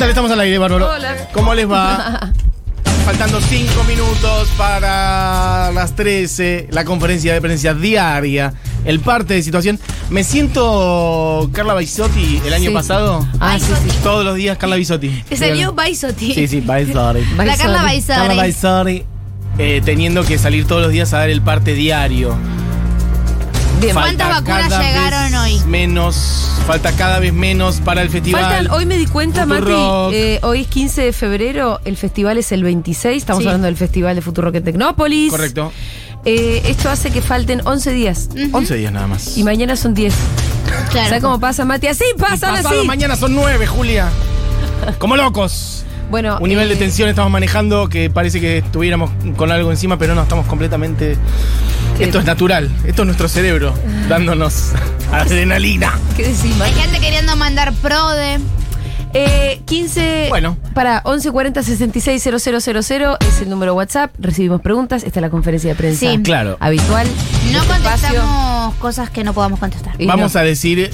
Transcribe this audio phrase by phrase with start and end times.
[0.00, 0.08] tal?
[0.08, 0.90] Estamos al aire, Bárbaro.
[0.90, 1.28] Hola.
[1.32, 2.32] ¿Cómo les va?
[3.04, 8.52] Faltando cinco minutos para las 13, la conferencia de prensa diaria,
[8.84, 9.78] el parte de situación.
[10.10, 12.74] Me siento Carla Baisotti el año Sí.
[12.74, 13.26] pasado.
[13.40, 13.96] Ah, sí, sí.
[14.02, 15.22] Todos los días Carla Baisotti.
[15.28, 16.34] Que salió Baisotti.
[16.34, 17.20] Sí, sí, Baisotti.
[17.36, 18.12] La Carla Baisotti.
[18.20, 18.92] Carla Baisotti.
[18.92, 19.04] Baisotti.
[19.58, 22.34] eh, teniendo que salir todos los días a dar el parte diario.
[23.80, 23.94] Bien.
[23.94, 25.60] ¿Cuántas vacunas cada llegaron vez hoy?
[25.66, 28.42] Menos, falta cada vez menos para el festival.
[28.42, 29.72] Faltan, hoy me di cuenta, Mati,
[30.14, 33.48] eh, hoy es 15 de febrero, el festival es el 26, estamos Sí.
[33.48, 35.30] hablando del festival de Futurock en Tecnópolis.
[35.30, 35.72] Correcto.
[36.26, 38.28] Eh, esto hace que falten 11 días.
[38.52, 39.38] 11 días nada más.
[39.38, 40.14] Y mañana son 10.
[40.90, 41.08] Claro.
[41.08, 41.86] ¿Sabes cómo pasa, Mati?
[41.86, 42.86] Así pasado así.
[42.86, 44.08] mañana son nueve, Julia.
[44.98, 45.84] Como locos.
[46.10, 49.96] Bueno, Un nivel de eh, tensión estamos manejando que parece que estuviéramos con algo encima,
[49.98, 51.16] pero no, estamos completamente...
[51.96, 52.04] ¿Qué?
[52.04, 53.74] Esto es natural, esto es nuestro cerebro
[54.08, 54.72] dándonos
[55.12, 55.92] adrenalina.
[56.16, 56.64] ¿Qué Mati?
[56.64, 58.38] Hay gente queriendo mandar prode.
[59.12, 60.26] Eh, 15.
[60.30, 60.56] Bueno.
[60.72, 64.12] Para 1140 66 000 es el número WhatsApp.
[64.18, 65.02] Recibimos preguntas.
[65.02, 66.18] Esta es la conferencia de prensa Sí.
[66.22, 66.56] Claro.
[66.60, 67.06] habitual.
[67.52, 67.74] No espacio.
[67.74, 69.94] contestamos cosas que no podamos contestar.
[69.98, 70.40] Y Vamos no.
[70.40, 70.90] a decir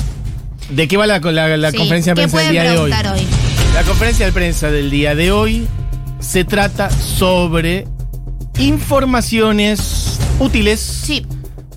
[0.71, 1.77] de qué va la, la- la Sí.
[1.77, 2.91] conferencia de ¿Qué prensa del día de hoy.
[2.93, 3.27] hoy?
[3.75, 5.67] La conferencia de prensa del día de hoy
[6.21, 7.87] se trata sobre
[8.59, 11.27] informaciones útiles Sí.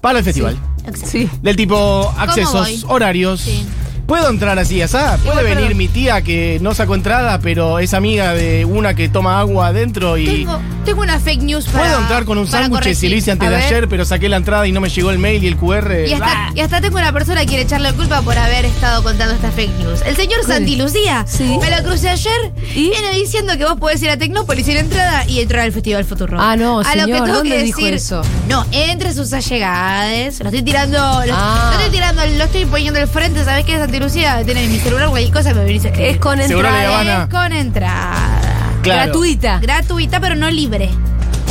[0.02, 0.58] para el festival.
[1.06, 1.30] Sí.
[1.42, 3.42] Del tipo accesos, horarios.
[3.42, 3.66] Sí.
[4.10, 5.18] ¿Puedo entrar así, asá?
[5.24, 9.08] ¿Puede Igual, venir mi tía que no sacó entrada, pero es amiga de una que
[9.08, 10.26] toma agua adentro y...
[10.26, 11.86] Tengo, tengo una fake news para.
[11.86, 13.10] ¿Puedo entrar con un para sándwich si corregir.
[13.12, 13.66] lo hice antes A de ver.
[13.66, 16.08] ayer, pero saqué la entrada y no me llegó el mail y el QR?
[16.08, 16.52] Y hasta, ¡Bah!
[16.56, 19.78] y hasta tengo una persona que quiere echarle culpa por haber estado contando esta fake
[19.78, 20.02] news.
[20.04, 20.58] El señor ¿Cuál?
[20.58, 21.58] Santi Lucía Sí.
[21.62, 22.90] me lo crucé ayer ¿Y?
[22.90, 26.38] viene diciendo que vos podés ir a Tecnópolis sin entrada y entrar al Festival Futuro.
[26.42, 28.22] Ah, no, A lo que tengo ¿dónde que dijo decir, eso?
[28.48, 31.70] no, entre sus allegades, lo estoy tirando, lo, Ah.
[31.73, 34.42] lo estoy tirando, lo estoy poniendo al frente, ¿sabés qué, Santi Lucía?
[34.45, 36.11] Tiene mi celular, cualquier cosa me venís a escribir.
[36.11, 38.42] Es con Seguro le entrada a- Es con entrada.
[38.81, 39.03] Claro.
[39.11, 39.59] gratuita.
[39.59, 40.89] Gratuita, pero no libre.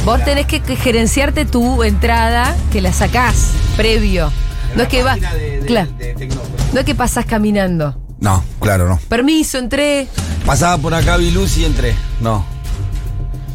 [0.05, 4.33] Vos tenés que, que gerenciarte tu entrada, que la sacás previo.
[4.75, 5.19] No es que vas.
[5.67, 5.91] Claro.
[6.73, 7.95] No es que pasás caminando.
[8.21, 8.99] No, claro, no.
[9.09, 10.09] Permiso, entré.
[10.47, 11.95] Pasaba por acá, vi luz y entré.
[12.21, 12.45] No.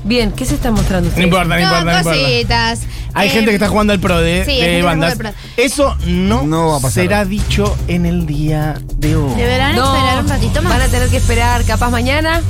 [0.05, 1.05] Bien, ¿qué se está mostrando?
[1.05, 1.25] No ustedes?
[1.25, 2.19] importa, no, importa, no importa.
[2.19, 2.79] cositas.
[3.15, 5.17] Hay Eh, gente que está jugando al pro de, sí, hay de bandas.
[5.57, 7.03] Eso no, No va a pasar.
[7.03, 9.33] será dicho en el día de hoy.
[9.35, 10.73] ¿Deberán No, esperar un ratito más?
[10.73, 12.41] Van a tener que esperar, capaz mañana.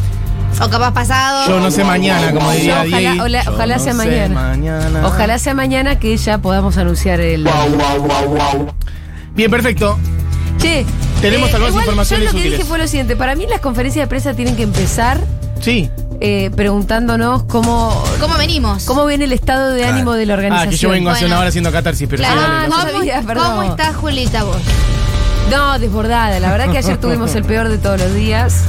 [0.62, 1.48] O capaz pasado.
[1.50, 4.36] Yo no sé mañana, como diría Ojalá- ola- Yo ojalá no sea mañana.
[4.50, 5.08] mañana.
[5.08, 7.50] Ojalá sea mañana que ya podamos anunciar el.
[9.36, 9.98] Bien, perfecto.
[10.60, 10.86] Che.
[11.22, 12.60] Tenemos algunas igual informaciones Yo lo que útiles.
[12.60, 15.20] dije fue lo siguiente: para mí las conferencias de prensa tienen que empezar
[15.60, 15.90] Sí.
[16.22, 18.86] Eh, preguntándonos cómo, ¿Cómo venimos?
[18.86, 19.94] cómo viene el estado de Claro.
[19.96, 20.70] ánimo de la Ah, organización.
[20.72, 21.38] que yo vengo haciendo Bueno.
[21.38, 22.40] ahora haciendo catarsis, pero Claro.
[22.42, 22.92] sí, dale, Ah, no sé.
[22.92, 23.46] sabía, perdón.
[23.48, 24.58] ¿Cómo estás, Julita, vos?
[25.52, 26.40] No, desbordada.
[26.40, 28.62] La verdad que ayer tuvimos el peor de todos los días.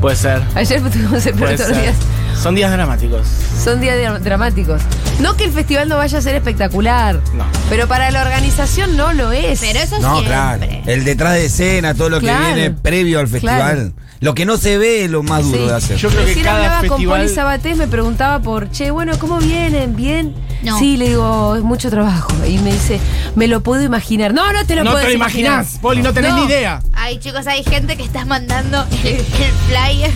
[0.00, 0.42] Puede ser.
[0.54, 1.94] Ayer tuvimos el peor Puede de todos los ser.
[1.94, 1.96] días.
[2.40, 3.26] Son días dramáticos.
[3.64, 4.80] Son días dra- dramáticos.
[5.18, 7.16] No que el festival no vaya a ser espectacular.
[7.34, 7.44] No.
[7.68, 9.58] Pero para la organización no lo es.
[9.58, 10.26] Pero eso No, siempre.
[10.34, 10.66] claro.
[10.86, 12.38] El detrás de escena, todo lo Claro.
[12.46, 13.56] que viene previo al festival.
[13.58, 13.92] Claro.
[14.20, 15.68] Lo que no se ve es lo más duro Sí.
[15.68, 15.96] de hacer.
[15.96, 17.20] Yo creo que cada hablaba con festival.
[17.22, 19.94] Poli Sabatés, me preguntaba por, che, bueno, ¿cómo vienen?
[19.94, 20.34] ¿Bien?
[20.62, 20.76] No.
[20.78, 22.28] Sí, le digo, es mucho trabajo.
[22.46, 22.98] Y me dice,
[23.36, 24.34] me lo puedo imaginar.
[24.34, 25.52] No, no te lo No puedes te lo imaginar.
[25.54, 26.38] imaginás, Poli, no tenés No.
[26.40, 26.82] ni idea.
[26.94, 29.22] Ay, chicos, hay gente que está mandando el, el
[29.68, 30.10] flyer.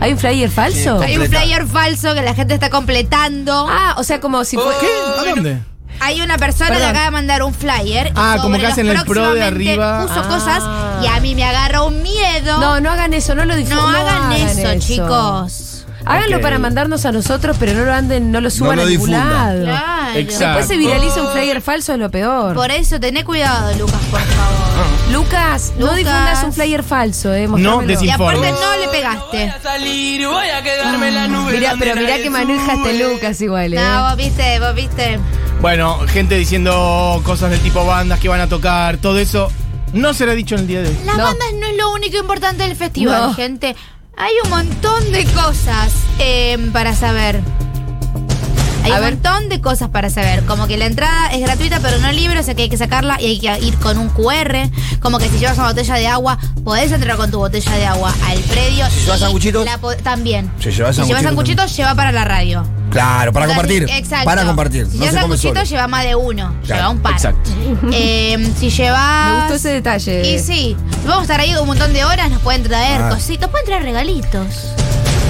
[0.00, 1.00] ¿Hay un flyer falso?
[1.00, 3.66] Hay un flyer falso que la gente está completando.
[3.70, 4.72] Ah, o sea, como si fue...
[4.80, 4.86] ¿Qué?
[5.20, 5.58] ¿A dónde?
[6.06, 6.82] Hay una persona Perdón.
[6.84, 8.06] que acaba de mandar un flyer.
[8.08, 10.06] y Ah, como que hacen el pro de próximamente arriba.
[10.06, 10.28] Puso Ah.
[10.28, 10.62] cosas
[11.04, 12.58] y a mí me agarra un miedo.
[12.60, 14.06] No, no hagan eso, no lo No difundan.
[14.06, 15.72] hagan eso, chicos.
[16.08, 19.08] Háganlo para mandarnos a nosotros, pero no lo anden, no lo suban lo a ningún
[19.10, 19.64] difundan.
[19.64, 19.64] lado.
[19.64, 20.18] Claro.
[20.20, 20.44] Exacto.
[20.46, 22.54] Después se viraliza un flyer falso, es lo peor.
[22.54, 24.86] Por eso, tené cuidado, Lucas, por favor.
[25.10, 27.48] Lucas, no difundas un flyer falso, eh.
[27.48, 27.92] No mostrámelo.
[28.00, 29.54] desin- Y aparte no le pegaste.
[29.60, 31.52] salir, voy a quedarme en la nube.
[31.54, 32.98] Mirá, pero mirá que maneja este.
[33.02, 33.80] Lucas igual, eh.
[33.80, 35.18] No, vos viste, vos viste.
[35.66, 39.50] Bueno, gente diciendo cosas del tipo bandas que van a tocar, todo eso.
[39.92, 40.96] No será dicho en el día de hoy.
[41.04, 41.24] Las No.
[41.24, 43.34] bandas no es lo único importante del festival, No.
[43.34, 43.74] gente.
[44.16, 47.40] Hay un montón de cosas eh, para saber.
[48.86, 49.12] Hay A un ver.
[49.14, 50.44] montón de cosas para saber.
[50.44, 53.20] Como que la entrada es gratuita, pero no libre, o sea que hay que sacarla
[53.20, 54.70] y hay que ir con un QR.
[55.00, 58.14] Como que si llevas una botella de agua, podés entrar con tu botella de agua
[58.28, 58.88] al predio.
[58.90, 59.66] Si llevas sanguchitos.
[60.04, 60.50] También.
[60.60, 62.64] Si llevas sanguchitos lleva para la radio.
[62.90, 63.86] Claro, para O sea, compartir.
[63.90, 64.24] Exacto.
[64.24, 64.86] Para compartir.
[64.86, 66.54] Si No llevas sanguchitos, lleva más de uno.
[66.64, 67.12] Claro, lleva un par.
[67.12, 67.50] exacto.
[67.92, 69.30] Eh, si llevas.
[69.32, 70.34] Me gustó ese detalle.
[70.34, 73.08] Y sí, vamos a estar ahí un montón de horas, nos pueden traer Ah.
[73.10, 74.46] cositas, pueden traer regalitos.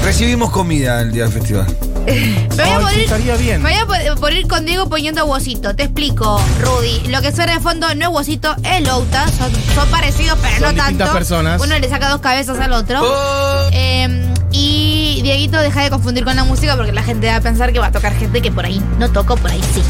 [0.04, 1.66] Recibimos comida el día del festival.
[2.56, 3.62] Me voy a Ay, poner, estaría bien.
[3.62, 5.74] Me voy a po- poner con Diego poniendo huesito.
[5.74, 7.08] Te explico, Rudy.
[7.08, 9.26] Lo que suena de fondo no es huesito, es Louta.
[9.28, 11.12] Son, son parecidos, pero Son no distintas tanto.
[11.12, 11.60] personas.
[11.62, 13.00] Uno le saca dos cabezas al otro.
[13.02, 17.40] Oh, Eh, y Dieguito deja de confundir con la música porque la gente va a
[17.40, 19.82] pensar que va a tocar gente que por ahí no toco, por ahí sí.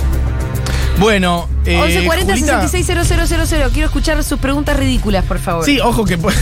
[0.98, 3.70] Bueno, eh, 1140 Julita- 660000.
[3.70, 5.64] Quiero escuchar sus preguntas ridículas, por favor.
[5.64, 6.32] Sí, ojo que por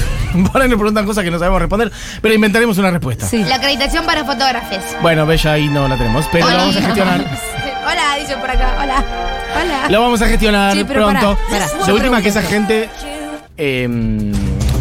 [0.62, 1.90] ahí nos preguntan cosas que no sabemos responder,
[2.22, 3.26] pero inventaremos una respuesta.
[3.26, 3.42] Sí.
[3.44, 4.80] La acreditación para fotógrafes.
[5.02, 6.54] Bueno, Bella ahí no la tenemos, pero Hola.
[6.54, 7.20] lo vamos a gestionar.
[7.84, 8.78] Hola, dice por acá.
[8.82, 9.04] Hola.
[9.60, 9.88] Hola.
[9.90, 11.36] Lo vamos a gestionar Sí, pero pronto.
[11.50, 11.80] pará, pará.
[11.82, 12.88] De Yo última que esa gente.
[13.56, 14.32] eh,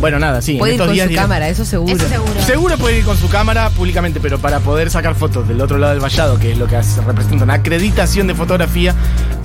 [0.04, 0.54] bueno, nada, sí.
[0.54, 1.96] en Puede ir estos con días su cámara, eso seguro.
[1.96, 2.34] Eso seguro.
[2.46, 5.94] Seguro puede ir con su cámara públicamente, pero para poder sacar fotos del otro lado
[5.94, 8.94] del vallado, que es lo que hace- representa una acreditación de fotografía,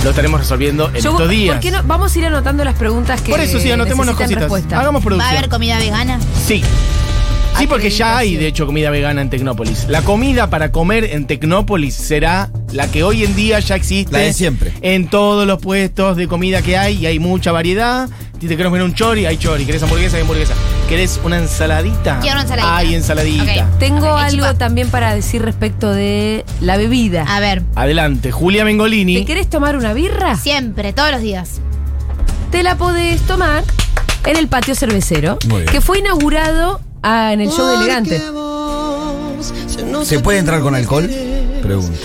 [0.03, 1.55] lo estaremos resolviendo en Yo- estos días.
[1.55, 1.83] ¿Por qué no?
[1.85, 4.43] Vamos a ir anotando las preguntas que Por eso sí, anotémonos necesitan cositas.
[4.43, 4.81] respuesta.
[4.81, 5.37] Hagamos ¿Va a producción.
[5.37, 6.19] haber comida vegana?
[6.45, 6.65] Sí.
[7.59, 9.87] Sí, porque ya hay, de hecho, comida vegana en Tecnópolis.
[9.89, 14.13] La comida para comer en Tecnópolis será la que hoy en día ya existe.
[14.13, 14.73] La de siempre.
[14.81, 18.09] En todos los puestos de comida que hay, y hay mucha variedad.
[18.41, 19.65] Si te querés comer un chori, hay chori.
[19.65, 20.17] ¿Querés hamburguesa?
[20.17, 20.55] Hay hamburguesa.
[20.89, 22.21] ¿Querés una ensaladita?
[22.21, 22.77] Quiero una ensaladita.
[22.77, 23.69] Hay ensaladita.
[23.81, 24.55] Tengo algo chipa.
[24.55, 27.25] también para decir respecto de la bebida.
[27.29, 29.17] A ver, Adelante, Julia Mengolini.
[29.17, 30.37] ¿Te querés tomar una birra?
[30.37, 31.61] siempre, todos los días.
[32.53, 33.65] Te la podés tomar
[34.25, 35.73] en el patio cervecero, Muy bien.
[35.73, 38.23] que fue inaugurado ah, en el show de Elegante.
[40.05, 41.09] ¿Se puede entrar con alcohol?
[41.63, 41.99] Pregunto.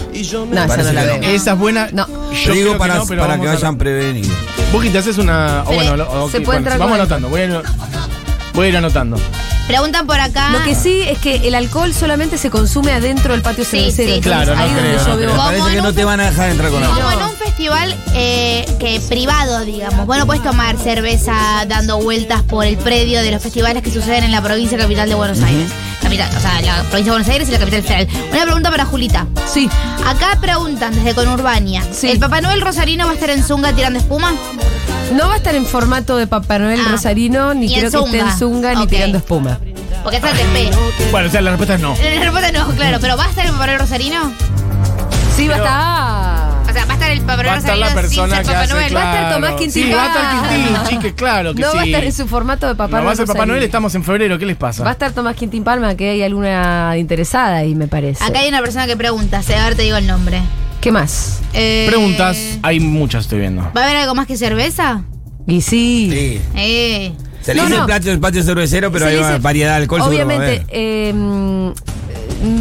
[0.51, 1.18] No, esa no la que veo.
[1.19, 1.28] no.
[1.28, 1.88] Esa es buena.
[1.92, 2.07] No.
[2.31, 4.36] Yo digo creo para, no, pero para que vamos a- vayan prevenidos.
[4.72, 5.62] Buki, te haces una.
[5.62, 7.30] o Pero bueno, lo- ok, se puede bueno, entrar vamos con anotando.
[7.30, 7.62] Voy a,
[8.54, 9.18] voy a ir anotando.
[9.68, 10.50] Preguntan por acá.
[10.51, 14.10] Lo que sí es que el alcohol solamente se consume adentro del patio Sí, cervecero.
[14.10, 14.16] sí.
[14.16, 15.30] Entonces, Claro, no ahí donde yo no veo.
[15.30, 17.13] Como Parece en que no te van a dejar entrar con Como alcohol.
[17.13, 20.07] en un festival eh, que privado, digamos.
[20.07, 24.31] Bueno, puedes tomar cerveza dando vueltas por el predio de los festivales que suceden en
[24.31, 25.69] la provincia capital de Buenos Aires.
[26.01, 28.07] Capital, o sea, la provincia de Buenos Aires y la capital federal.
[28.31, 29.27] Una pregunta para Julita.
[29.45, 29.69] Sí.
[30.05, 31.83] Acá preguntan desde Conurbania.
[31.91, 32.09] Sí.
[32.09, 34.31] ¿El Papá Noel Rosarino va a estar en Zunga tirando espuma?
[35.13, 36.89] No va a estar en formato de Papá Noel Ah.
[36.89, 38.73] Rosarino, ni Ni creo que esté en Zunga.
[38.73, 39.59] Ni tirando espuma.
[40.01, 40.71] Porque está TP.
[41.11, 41.95] Bueno, o sea, la respuesta es no.
[42.01, 42.97] La respuesta no, claro.
[42.99, 44.31] ¿Pero va a estar el Papá Noel Rosarino?
[45.38, 46.32] Sí, Pero- va a estar.
[46.73, 48.73] O sea, va a estar el Papá Noel Va a estar la persona que hace,
[48.73, 48.95] Noel.
[48.95, 49.33] Va a estar.
[49.35, 50.49] Tomás Quintín Sí, va a estar.
[50.49, 51.77] Quintín, chique, claro que no sí.
[51.77, 53.17] va a estar en su formato de Papá No va a Noel.
[53.17, 53.45] ser Papá.
[53.45, 54.83] Noel, estamos en febrero, ¿qué les pasa?
[54.83, 58.23] Va a estar Tomás Quintín Palma, que hay alguna interesada ahí, me parece.
[58.23, 59.43] Acá hay una persona que pregunta.
[59.43, 60.41] Se a ver, te digo el nombre.
[60.81, 61.41] ¿Qué más?
[61.53, 63.61] Eh, Preguntas, hay muchas, estoy viendo.
[63.77, 65.03] ¿Va a haber algo más que cerveza?
[65.47, 66.09] Y sí.
[66.11, 66.41] Sí.
[66.55, 67.13] Eh.
[67.41, 67.87] Se le No, dice no.
[67.87, 70.01] patio, patio cervecero, pero hay dice- variedad de alcohol.
[70.01, 70.65] Obviamente, haber.
[70.69, 71.13] eh,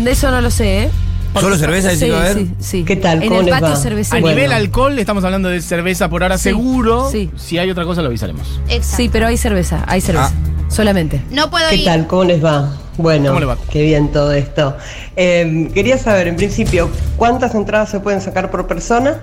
[0.06, 0.90] eso no lo sé, ¿eh?
[1.40, 2.34] ¿Solo cerveza decís Sí, a haber?
[2.37, 2.84] sí, sí.
[2.84, 3.23] ¿Qué tal?
[3.23, 3.76] En ¿Cómo el les patio va?
[4.17, 4.20] A.
[4.20, 4.29] Bueno.
[4.37, 7.08] nivel alcohol, estamos hablando de cerveza por ahora Sí, seguro.
[7.11, 7.31] sí.
[7.37, 8.61] Si hay otra cosa, lo avisaremos.
[8.69, 8.96] Exacto.
[8.96, 10.32] Sí, pero hay cerveza, hay cerveza.
[10.69, 11.23] Solamente.
[11.31, 11.84] No puedo ¿Qué ir.
[11.84, 12.06] tal?
[12.06, 12.70] ¿Cómo les va?
[12.99, 13.56] Bueno, ¿Cómo le va?
[13.70, 14.76] qué bien todo esto.
[15.17, 19.20] Eh, quería saber, en principio, ¿cuántas entradas se pueden sacar por persona?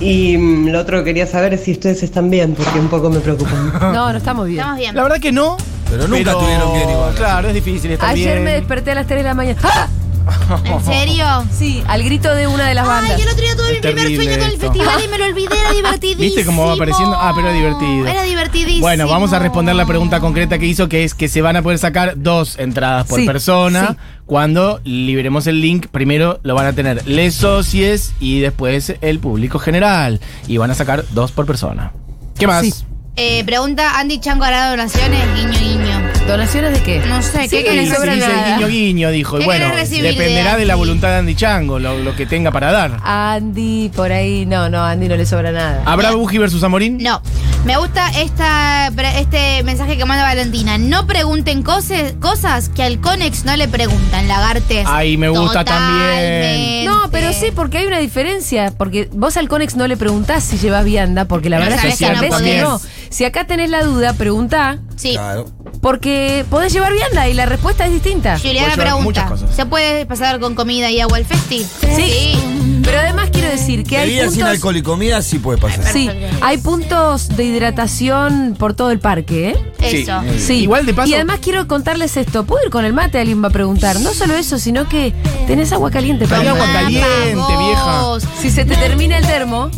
[0.00, 3.08] Y mm, lo otro que quería saber es si ustedes están bien, porque un poco
[3.08, 3.72] me preocupan.
[3.80, 4.58] No, no estamos bien.
[4.60, 4.94] Estamos bien.
[4.94, 5.56] La verdad que no.
[5.90, 7.14] Pero nunca estuvieron bien igual.
[7.14, 8.44] Claro, es difícil estar Ayer bien.
[8.44, 9.58] me desperté a las 3 de la mañana.
[9.64, 9.88] ¡Ah!
[10.64, 11.24] ¿En serio?
[11.56, 13.12] Sí, al grito de una de las bandas.
[13.16, 14.66] Ay, el otro día tuve mi primer terrible sueño con el esto.
[14.72, 16.22] festival y me lo olvidé, era divertidísimo.
[16.24, 17.16] ¿Viste cómo va apareciendo?
[17.16, 18.06] Ah, pero era divertido.
[18.08, 18.80] Era divertidísimo.
[18.80, 21.62] Bueno, vamos a responder la pregunta concreta que hizo, que es que se van a
[21.62, 23.88] poder sacar dos entradas por Sí, persona.
[23.90, 23.96] sí.
[24.26, 29.60] Cuando liberemos el link, primero lo van a tener les socies y después el público
[29.60, 30.20] general.
[30.48, 31.92] Y van a sacar dos por persona.
[32.36, 32.64] ¿Qué más?
[32.64, 32.74] Sí.
[33.18, 35.85] Eh, pregunta Andy Chango hará donaciones, guiño, guiño.
[36.26, 36.98] ¿Donaciones de qué?
[37.06, 38.56] No sé, Sí, ¿qué querés Sí, sobra dice nada.
[38.56, 39.36] guiño guiño, dijo.
[39.36, 42.16] Y ¿Qué bueno, querés recibir dependerá de de la voluntad de Andy Chango, lo, lo
[42.16, 42.98] que tenga para dar.
[43.04, 44.44] Andy, por ahí.
[44.44, 45.82] No, no, a Andy no le sobra nada.
[45.86, 46.98] ¿Habrá Buji versus Amorín?
[46.98, 47.22] No.
[47.64, 50.78] Me gusta esta, este mensaje que manda Valentina.
[50.78, 54.84] No pregunten cose- cosas que al Conex no le preguntan, lagartes.
[54.88, 56.84] Ay, me gusta Totalmente.
[56.86, 58.72] No, pero sí, porque hay una diferencia.
[58.76, 61.96] Porque vos al Conex no le preguntás si llevas vianda, porque la No verdad es
[61.96, 62.80] sabés que a veces no.
[63.10, 65.12] Si acá tenés la duda, preguntá, Sí.
[65.12, 65.46] Claro.
[65.80, 68.38] Porque podés llevar vianda y la respuesta es distinta.
[68.38, 69.44] Juliana Puedo llevar muchas pregunta.
[69.46, 69.56] cosas.
[69.56, 71.64] ¿Se puede pasar con comida y agua al festi?
[71.96, 72.38] Sí.
[72.82, 74.50] Pero además quiero decir que hay Bebida sin puntos.
[74.50, 75.84] alcohol y comida sí puede pasar.
[75.92, 76.08] Sí,
[76.40, 79.56] hay puntos de hidratación por todo el parque, ¿eh?
[79.80, 80.20] Eso.
[80.38, 80.60] Sí.
[80.62, 82.44] Igual de paso- Y además quiero contarles esto.
[82.44, 83.18] ¿Puedo ir con el mate?
[83.18, 83.98] Alguien va a preguntar.
[84.00, 85.12] No solo eso, sino que
[85.46, 88.02] tenés agua caliente para Hay el agua caliente, vieja.
[88.40, 89.70] Si se te termina el termo,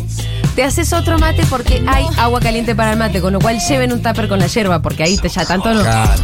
[0.55, 3.21] te haces otro mate porque hay agua caliente para el mate.
[3.21, 5.81] Con lo cual lleven un tupper con la yerba, porque ahí te ya tanto no.
[5.81, 6.21] Claro.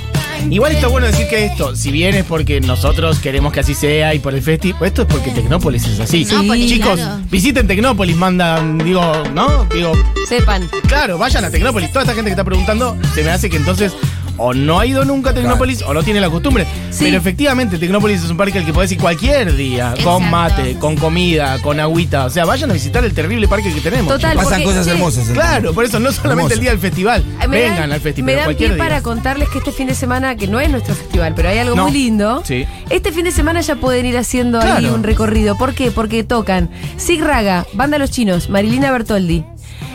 [0.49, 4.13] Igual está bueno decir que esto, si bien es porque nosotros queremos que así sea
[4.13, 6.25] y por el festi, esto es porque Tecnópolis es así.
[6.25, 7.21] Tecnópolis, Chicos, claro.
[7.31, 9.01] visiten Tecnópolis, mandan, digo,
[9.33, 9.65] ¿no?
[9.73, 9.93] Digo,
[10.27, 10.69] Sepan.
[10.87, 11.89] claro, vayan a Tecnópolis.
[11.91, 13.93] Toda esta gente que está preguntando, se me hace que entonces
[14.37, 16.65] o no ha ido nunca a Tecnópolis o no tiene la costumbre.
[16.91, 17.05] Sí.
[17.05, 20.95] Pero efectivamente, Tecnópolis es un parque al que podés ir cualquier día, con mate, con
[20.95, 22.25] comida, con agüita.
[22.25, 24.13] O sea, vayan a visitar el terrible parque que tenemos.
[24.13, 24.35] Total.
[24.35, 24.91] Pasan porque- cosas sí.
[24.91, 25.27] hermosas.
[25.29, 26.53] Claro, por eso no solamente Hermoso.
[26.55, 27.23] el día del festival.
[27.41, 28.83] Me Vengan dan- al festival, Me pero dan cualquier pie día.
[28.83, 31.75] para contarles que este fin de semana, que no es nuestro festival, pero hay algo
[31.75, 31.83] No.
[31.83, 32.41] muy lindo.
[32.45, 32.65] Sí.
[32.89, 35.57] Este fin de semana ya pueden ir haciendo ahí un recorrido.
[35.57, 35.91] ¿Por qué?
[35.91, 39.43] Porque tocan Sig Raga, Banda Los Chinos, Marilina Bertoldi.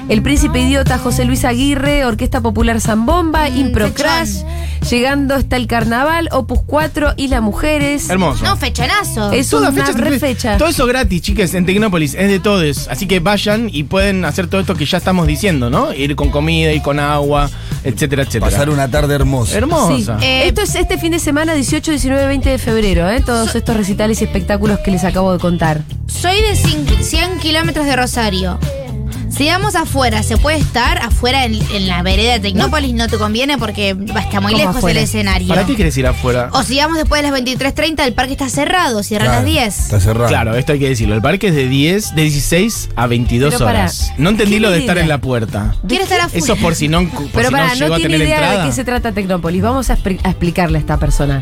[0.09, 4.03] El Príncipe Idiota, José Luis Aguirre, Orquesta Popular Zambomba, Impro fechón.
[4.07, 4.43] Crash.
[4.91, 8.09] Llegando está el Carnaval, Opus 4, Isla Mujeres.
[8.11, 8.43] Hermoso.
[8.45, 9.31] No, fechonazo.
[9.31, 10.21] Es Todas una fechas re increíbles.
[10.39, 10.57] fecha.
[10.57, 12.89] Todo eso gratis, chicas, en Tecnópolis, es de todos.
[12.89, 15.93] Así que vayan y pueden hacer todo esto que ya estamos diciendo, ¿no?
[15.93, 17.49] Ir con comida, ir con agua,
[17.85, 18.51] etcétera, etcétera.
[18.51, 19.53] Pasar una tarde hermosa.
[19.53, 19.59] Sí.
[19.59, 20.19] Hermosa.
[20.23, 23.21] Eh, Esto es este fin de semana, 18, 19, 20 de febrero, ¿eh?
[23.25, 25.83] Todos estos recitales y espectáculos que les acabo de contar.
[26.09, 28.59] Soy de cin- 100 kilómetros de Rosario.
[29.31, 32.93] Si vamos afuera, ¿se puede estar afuera en, en la vereda de Tecnópolis?
[32.95, 34.99] No te conviene porque estar muy ¿Cómo lejos afuera?
[34.99, 35.49] el escenario.
[35.49, 36.51] ¿Para qué quieres ir afuera?
[36.53, 39.53] O si vamos después de las 23.30, el parque está cerrado, cierra a Claro, las
[39.53, 39.79] 10.
[39.79, 40.29] Está cerrado.
[40.29, 41.15] Claro, esto hay que decirlo.
[41.15, 44.13] El parque es de 10, de 16 a 22 Pero pará, horas.
[44.19, 45.75] No entendí ¿qué lo de estar en la puerta.
[45.89, 46.45] Quiero estar afuera.
[46.45, 48.37] Eso por si no, por Pero si para, no no, llegó a tiene tener idea
[48.39, 48.63] entrada.
[48.65, 49.63] de qué se trata Tecnópolis.
[49.63, 51.41] Vamos a, a explicarle a esta persona.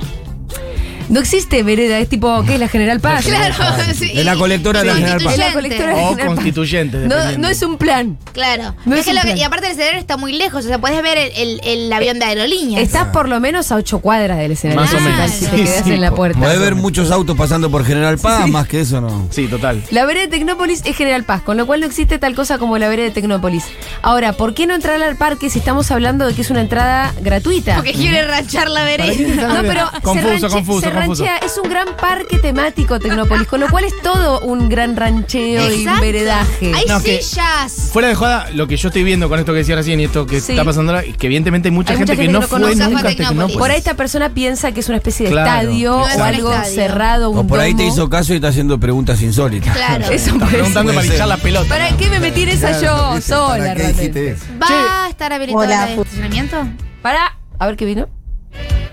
[1.08, 3.24] No existe vereda, es tipo, ¿qué es la General Paz?
[3.24, 3.54] Claro,
[3.94, 4.10] sí.
[4.14, 5.32] Es la colectora de la General Paz.
[5.32, 5.54] Es la constituyente.
[5.54, 6.34] colectora de O General Paz.
[6.34, 6.98] constituyente,
[7.38, 8.18] No, es un plan.
[8.32, 8.74] Claro.
[8.84, 9.38] No Es es que un lo- plan.
[9.38, 12.18] y aparte el escenario está muy lejos, o sea, puedes ver el, el- el avión
[12.18, 12.82] de aerolíneas.
[12.82, 14.82] Estás por lo menos a ocho cuadras del escenario.
[14.82, 15.30] Más o musical menos.
[15.34, 16.38] Si te Sí, quedas sí, en la puerta.
[16.38, 19.28] Puede haber muchos autos pasando por General Paz, más que eso no.
[19.30, 19.82] Sí, total.
[19.90, 22.76] La vereda de Tecnópolis es General Paz, con lo cual no existe tal cosa como
[22.78, 23.64] la vereda de Tecnópolis.
[24.02, 27.14] Ahora, ¿por qué no entrar al parque si estamos hablando de que es una entrada
[27.22, 27.76] gratuita?
[27.76, 29.48] Porque quiere ranchar la ¿Para qué vereda.
[29.54, 33.60] No, pero Confuso, se, ranche- confuso, se ranchea, es un gran parque temático Tecnópolis, con
[33.60, 36.00] lo cual es todo un gran rancheo y Exacto.
[36.00, 36.72] veredaje.
[36.74, 37.90] Hay No, que- sillas.
[37.92, 40.26] Fuera de joda, lo que yo estoy viendo con esto que decía recién y esto
[40.26, 40.52] que Sí.
[40.52, 42.42] está pasando ahora, es que evidentemente hay mucha, Hay gente, mucha que gente no que
[42.44, 43.28] no fue conoce nunca a Tecnópolis.
[43.28, 43.56] Tecnópolis.
[43.58, 46.24] Por ahí esta persona piensa que es una especie de Claro, estadio o exacto.
[46.24, 46.74] algo Estadio.
[46.74, 47.94] cerrado, un O por ahí te domo.
[47.94, 49.76] hizo caso y está haciendo preguntas insólitas.
[49.76, 50.04] Claro.
[50.06, 51.00] Eso Está puede preguntando ser.
[51.00, 51.68] para hinchar la pelota.
[51.68, 53.48] ¿Para qué me metí en esa yo sola?
[53.58, 53.88] ¿Para qué realmente?
[54.02, 54.44] dijiste eso?
[54.60, 56.56] ¿Va a estar Hola, de fu- estacionamiento?
[57.02, 58.08] Para, a ver qué vino.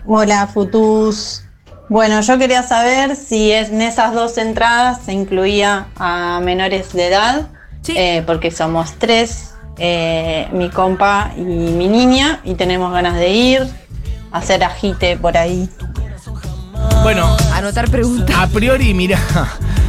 [0.05, 1.44] Hola, Futus.
[1.89, 7.47] Bueno, yo quería saber si en esas dos entradas se incluía a menores de edad,
[7.81, 7.93] Sí.
[7.95, 13.67] eh, porque somos tres, eh, mi compa y mi niña, y tenemos ganas de ir,
[14.31, 15.69] hacer agite por ahí.
[17.03, 18.35] Bueno, Anotar preguntas.
[18.37, 19.19] a priori, mira.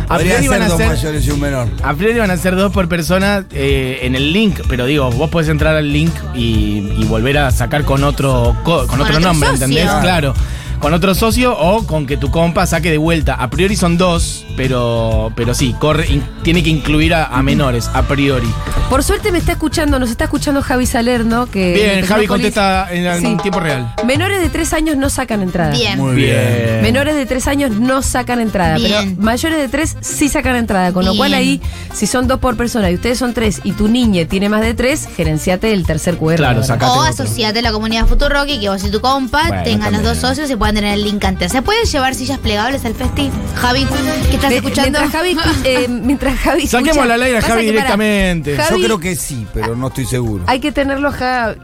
[0.08, 0.88] A Podría priori van ser a dos ser.
[0.88, 1.68] mayores y un menor.
[1.82, 5.28] A priori van a ser dos por persona eh, en el link, pero digo, vos
[5.30, 9.18] podés entrar al link y, y volver a sacar con otro co- con, otro otro
[9.18, 9.64] nombre, socio.
[9.64, 9.90] ¿entendés?
[10.00, 10.00] Claro.
[10.00, 10.34] Claro.
[10.80, 13.34] Con otro socio o con que tu compa saque de vuelta.
[13.34, 17.90] A priori son dos, pero, pero sí, corre, in- tiene que incluir a, a menores,
[17.94, 18.46] a priori.
[18.90, 23.04] Por suerte me está escuchando, nos está escuchando Javi Salerno, que Bien, Javi contesta en,
[23.06, 23.36] en Sí.
[23.42, 23.92] tiempo real.
[24.06, 25.72] Menores de tres años no sacan entrada.
[25.72, 25.98] Bien.
[25.98, 26.82] Muy bien.
[26.82, 29.16] Menores de tres años no sacan entrada, Bien.
[29.16, 30.92] pero mayores de tres sí sacan entrada.
[30.92, 31.60] Con lo cual ahí,
[31.94, 34.74] si son dos por persona y ustedes son tres y tu niña tiene más de
[34.74, 36.36] tres, gerenciate el tercer QR.
[36.36, 37.02] Claro, O Sacate otro.
[37.02, 40.18] asociate a la comunidad Futurock y que vos y tu compa Bueno, tengan los dos
[40.18, 41.52] socios y puedan tener el link antes.
[41.52, 43.30] ¿Se pueden llevar sillas plegables al festi?
[43.56, 43.86] Javi,
[44.30, 44.98] ¿qué estás Me- escuchando?
[45.00, 48.56] Mientras Javi, eh, mientras Javi Saquemos escucha- la ley a Javi directamente.
[48.56, 50.44] Javi- Yo creo que sí, pero no estoy seguro.
[50.46, 51.58] Hay que tenerlo, Javi.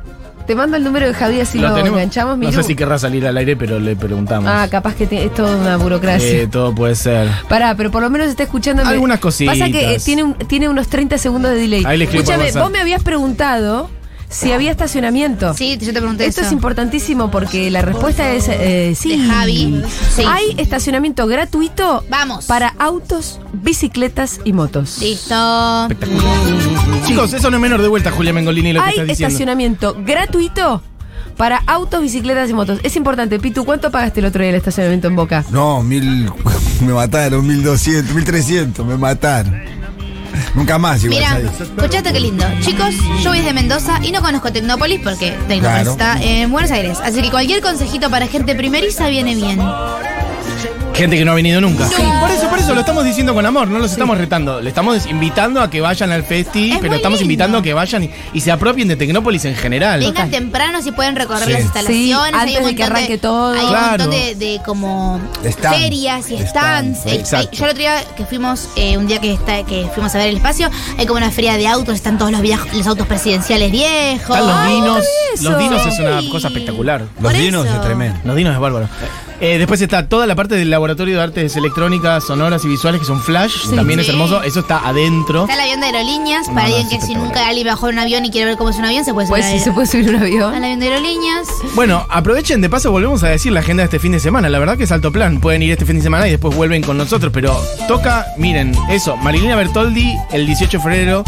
[0.46, 2.36] Te mando el número de Javi así lo, enganchamos.
[2.36, 4.50] No sé si querrá salir al aire, pero le preguntamos.
[4.52, 6.28] Ah, capaz que es toda una burocracia.
[6.28, 7.28] Eh, todo puede ser.
[7.48, 8.82] Pará, pero por lo menos está escuchando.
[8.84, 9.56] Algunas cositas.
[9.56, 11.84] Pasa que eh, tiene, un- tiene unos 30 segundos de delay.
[11.86, 13.88] Ahí le Escúchame, vos me habías preguntado
[14.32, 15.54] si había estacionamiento.
[15.54, 16.48] Sí, yo te pregunté Esto eso.
[16.48, 19.16] es importantísimo porque la respuesta es eh, sí.
[19.16, 19.82] De Javi.
[20.14, 20.22] Sí.
[20.26, 22.46] Hay estacionamiento gratuito Vamos.
[22.46, 24.98] para autos, bicicletas y motos.
[25.00, 25.88] Listo.
[27.06, 29.28] Chicos, eso no es menor de vuelta, Julia Mengolini, lo que Hay estás diciendo.
[29.28, 30.82] estacionamiento gratuito
[31.36, 32.80] para autos, bicicletas y motos.
[32.82, 35.44] Es importante, Pitu, ¿cuánto pagaste el otro día el estacionamiento en Boca?
[35.50, 36.30] No, mil.
[36.80, 39.81] Me mataron, mil doscientos, mil trescientos, me mataron.
[40.54, 41.18] Nunca más igual.
[41.18, 41.60] Mira, ¿sabes?
[41.76, 42.44] escuchate qué lindo.
[42.60, 45.90] Chicos, yo voy de Mendoza y no conozco Tecnópolis porque Tecnópolis Claro.
[45.92, 46.98] está en Buenos Aires.
[47.02, 49.58] Así que cualquier consejito para gente primeriza viene bien.
[50.94, 51.86] Gente que no ha venido nunca.
[52.20, 54.60] Por eso, por eso lo estamos diciendo con amor, no los estamos retando.
[54.60, 57.32] Le estamos invitando a que vayan al festi, Es pero muy estamos lindo.
[57.32, 60.00] invitando a que vayan y, y se apropien de Tecnópolis en general.
[60.00, 61.52] Vengan temprano si pueden recorrer Sí.
[61.52, 62.04] las instalaciones.
[62.06, 63.52] Sí, antes hay un de que montón arranque todo.
[63.54, 64.04] Hay Claro.
[64.04, 67.02] un montón de, de como ferias y Stands, stands.
[67.04, 67.10] sí.
[67.10, 67.48] Exacto.
[67.52, 70.18] hay- yo el otro día que fuimos, eh, un día que está, que fuimos a
[70.18, 73.06] ver el espacio, hay como una feria de autos, están todos los, viaj- los autos
[73.06, 74.36] presidenciales viejos.
[74.36, 75.04] Están los dinos.
[75.40, 77.00] Los dinos es una cosa espectacular.
[77.00, 77.74] Los por dinos eso.
[77.76, 78.18] es tremendo.
[78.24, 78.88] Los dinos es bárbaro.
[79.44, 83.06] Eh, después está toda la parte del laboratorio de artes electrónicas, sonoras y visuales, que
[83.08, 83.70] son flash.
[83.74, 84.40] También es hermoso.
[84.44, 85.42] Eso está adentro.
[85.42, 87.98] Está el avión de aerolíneas, para no, alguien que si nunca alguien bajó en un
[87.98, 89.88] avión y quiere ver cómo es un avión, se puede subir Pues sí, se puede
[89.88, 90.54] subir un avión.
[90.54, 91.48] al avión de aerolíneas.
[91.74, 94.48] Bueno, aprovechen, de paso volvemos a decir la agenda de este fin de semana.
[94.48, 95.40] La verdad que es alto plan.
[95.40, 97.32] Pueden ir este fin de semana y después vuelven con nosotros.
[97.34, 101.24] Pero toca, miren, eso, Marilina Bertoldi el 18 de febrero.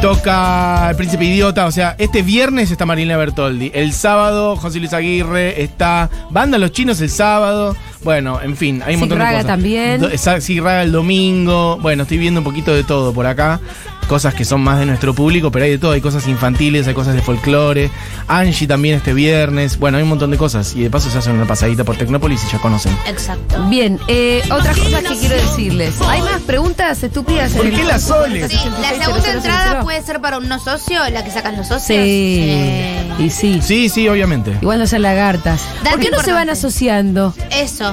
[0.00, 1.66] Toca El Príncipe Idiota.
[1.66, 3.70] O sea, este viernes está Marilina Bertoldi.
[3.74, 5.62] El sábado, José Luis Aguirre.
[5.62, 7.76] Está Banda Los Chinos el sábado.
[8.04, 9.46] Bueno, en fin, hay un montón de cosas.
[9.46, 10.00] también.
[10.18, 11.78] Sig Raga el domingo.
[11.80, 13.58] Bueno, estoy viendo un poquito de todo por acá.
[14.08, 15.92] Cosas que son más de nuestro público, pero hay de todo.
[15.92, 17.90] Hay cosas infantiles, hay cosas de folclore.
[18.28, 19.78] Angie también este viernes.
[19.78, 20.74] Bueno, hay un montón de cosas.
[20.76, 22.96] Y de paso se hacen una pasadita por Tecnópolis y ya conocen.
[23.08, 23.64] Exacto.
[23.68, 25.94] Bien, eh, otras cosas que quiero decirles.
[26.06, 27.50] ¿Hay más preguntas estúpidas?
[27.52, 28.50] en ¿Por el qué las soles?
[28.50, 31.86] Sí, la segunda entrada puede ser para un no socio, la que sacan los socios.
[31.86, 31.94] Sí.
[31.98, 33.60] Eh, Y sí.
[33.62, 34.56] Sí, sí, obviamente.
[34.62, 35.62] Igual no sean lagartas.
[35.82, 37.34] Dato ¿Por qué no se van asociando?
[37.50, 37.92] Eso.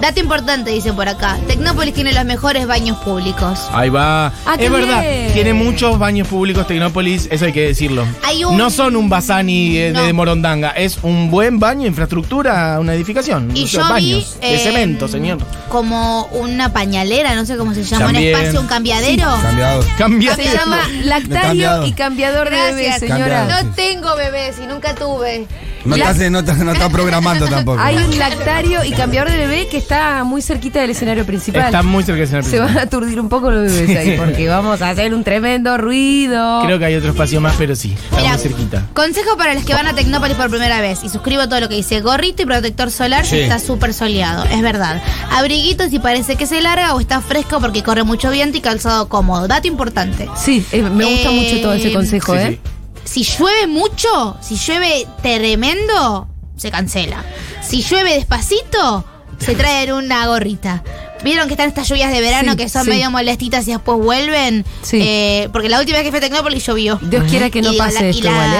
[0.00, 1.38] Dato importante, dicen por acá.
[1.46, 3.60] Tecnópolis tiene los mejores baños públicos.
[3.72, 4.26] Ahí va.
[4.46, 5.32] Ah, es verdad, bien.
[5.54, 8.04] Tiene muchos baños públicos Tecnópolis, eso hay que decirlo.
[8.22, 10.14] Hay un- No son un Basani eh, de, No.
[10.14, 13.50] Morondanga, es un buen baño, infraestructura, una edificación.
[13.56, 15.38] Y yo vi, baños de eh, cemento, señor.
[15.68, 18.34] Como una pañalera, no sé cómo se llama, También.
[18.34, 19.28] un espacio, un cambiadero.
[19.42, 19.84] Cambiador.
[19.98, 20.34] Cambia.
[20.36, 21.86] Se llama lactario cambiado.
[21.86, 23.00] y cambiador de bebé, Gracias.
[23.00, 23.38] señora.
[23.38, 23.64] Cambiado.
[23.64, 25.46] No tengo bebés y nunca tuve.
[25.84, 27.78] No La- está, no, no está programando tampoco.
[27.80, 31.66] Hay un lactario y cambiador de bebé que está muy cerquita del escenario principal.
[31.66, 32.84] Está muy cerca del escenario Se van principal.
[32.84, 36.62] a aturdir un poco los bebés ahí porque vamos a hacer un tremendo ruido.
[36.64, 38.86] Creo que hay otro espacio más, pero sí, está Mira, muy cerquita.
[38.94, 41.00] consejo para los que van a Tecnópolis por primera vez.
[41.04, 42.00] Y suscribo todo lo que dice.
[42.00, 43.40] Gorrito y protector solar si Sí.
[43.42, 44.44] está súper soleado.
[44.44, 45.02] Es verdad.
[45.32, 49.08] Abriguito si parece que se larga o está fresco porque corre mucho viento y calzado
[49.08, 49.48] cómodo.
[49.48, 50.28] Dato importante.
[50.36, 52.60] Sí, eh, me gusta Eh, mucho todo ese consejo, Sí, ¿eh?
[53.04, 57.24] Si llueve mucho, si llueve tremendo, se cancela.
[57.62, 59.04] Si llueve despacito,
[59.38, 60.82] se traen una gorrita.
[61.24, 62.90] ¿Vieron que están estas lluvias de verano Sí, que son sí.
[62.90, 64.64] medio molestitas y después vuelven?
[64.82, 64.98] Sí.
[65.02, 66.98] Eh, porque la última vez que fui a Tecnópolis llovió.
[67.02, 68.56] Dios quiera que no Y pase la- esto la- igual, ¿eh?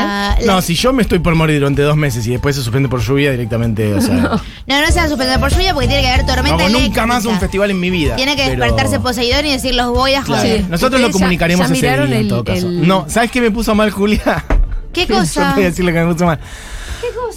[0.46, 2.88] la- No, si yo me estoy por morir durante dos meses y después se suspende
[2.88, 4.30] por lluvia directamente, o sea, no,
[4.66, 6.86] No, no se va a suspender por lluvia porque tiene que haber tormenta eléctrica.
[6.88, 8.16] nunca más un festival en mi vida.
[8.16, 10.42] Tiene que pero- despertarse Poseidón y decir los voy a Claro.
[10.42, 10.58] joder.
[10.62, 10.66] Sí.
[10.70, 12.66] Nosotros lo Ustedes ya- comunicaremos ya ese día en todo caso.
[12.66, 14.44] el- No, ¿sabes qué me puso mal, Julia?
[14.92, 15.48] ¿Qué Yo cosa?
[15.50, 16.38] te voy a decir lo que me puso mal.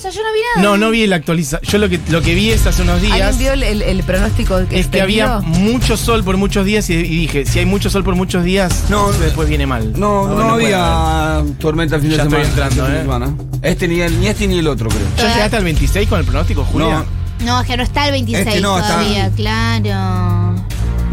[0.04, 0.70] Yo no vi nada.
[0.70, 1.60] No, no vi el actualiza.
[1.62, 3.13] Yo lo que, lo que vi es hace unos días.
[3.13, 6.93] ¿Alguien vio el, el- el pronóstico Es que había mucho sol por muchos días y,
[6.93, 9.93] y dije, si hay mucho sol por muchos días, No, después viene mal.
[10.00, 12.50] No, no, había tormenta el fin Ya de estoy semana.
[12.67, 13.02] entrando, este eh.
[13.02, 13.34] semana.
[13.62, 15.02] Este ni, el, ni este ni el otro, creo.
[15.17, 17.04] ¿Ya llegaste al 26 con el pronóstico, Julia?
[17.43, 20.57] No, es que no está el 26 Este no, está- todavía, claro.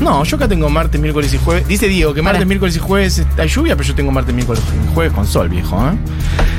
[0.01, 1.67] No, yo acá tengo martes, miércoles y jueves.
[1.67, 2.47] Dice Diego que martes, Para.
[2.47, 5.77] miércoles y jueves hay lluvia, pero yo tengo martes, miércoles y jueves con sol, viejo.
[5.89, 5.93] ¿eh?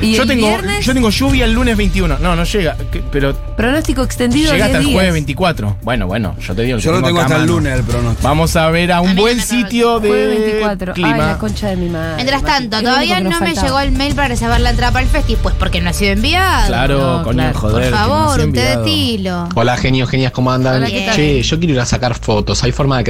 [0.00, 0.84] ¿Y yo, el tengo, viernes?
[0.84, 2.18] yo tengo lluvia el lunes 21.
[2.18, 5.14] No, no llega, que- pero Pronóstico extendido llega hasta 10 el jueves días.
[5.14, 5.76] 24.
[5.82, 6.78] Bueno, bueno, yo te digo.
[6.78, 7.52] Yo lo tengo acá hasta el mano.
[7.52, 8.28] lunes el pronóstico.
[8.28, 10.92] Vamos a ver a un A mí no buen me sitio de Jueves 24.
[10.94, 11.12] clima.
[11.14, 12.14] Ay, la concha de mi madre.
[12.16, 13.66] Mientras tanto, Es lo todavía no nos me faltaba.
[13.66, 16.12] llegó el mail para reservar la entrada para el festi, pues porque no ha sido
[16.12, 16.66] enviado.
[16.66, 17.58] Claro, No, coño, claro.
[17.58, 17.74] joder.
[17.74, 18.84] Por que no favor, se ha un té de enviado.
[18.84, 19.48] tilo.
[19.54, 20.76] Hola genios, genias, ¿cómo andan?
[20.76, 21.16] Hola, ¿qué tal?
[21.16, 22.62] Che, yo quiero ir a sacar fotos.
[22.64, 23.04] ¿Hay forma de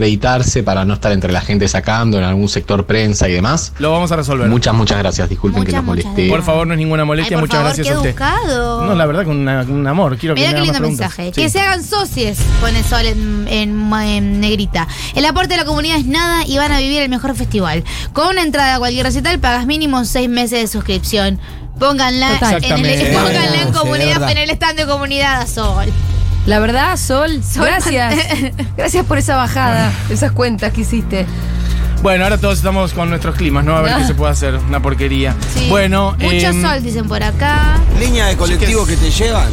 [0.63, 3.73] para no estar entre la gente sacando en algún sector prensa y demás?
[3.79, 4.49] Lo vamos a resolver.
[4.49, 5.29] Muchas, muchas gracias.
[5.29, 6.29] Disculpen que Muchas, los molesté.
[6.29, 7.37] Por favor, no es ninguna Ay, molestia.
[7.37, 8.11] por Muchas favor, gracias qué a usted.
[8.11, 8.85] educado.
[8.87, 10.17] No, la verdad, con una- un amor.
[10.17, 11.33] Quiero que Mira me qué lindo mensaje.
[11.33, 14.87] Que se hagan socios, pone Sol en, en- en negrita.
[15.15, 17.85] El aporte de la comunidad es nada y van a vivir el mejor festival.
[18.13, 21.39] Con una entrada a cualquier recital pagas mínimo seis meses de suscripción.
[21.79, 25.85] Pónganla, en el, pónganla en comunidad, en el stand de comunidad a Sol.
[26.47, 28.15] La verdad, Sol, gracias.
[28.77, 31.27] gracias por esa bajada, esas cuentas que hiciste.
[32.03, 33.75] Bueno, ahora todos estamos con nuestros climas, ¿no?
[33.77, 33.99] A ver Ah.
[33.99, 34.55] qué se puede hacer.
[34.69, 35.35] Una porquería.
[35.55, 35.67] Sí.
[35.69, 37.79] Bueno, Mucho em, sol, dicen por acá.
[37.99, 39.49] Línea de colectivo que te llevan,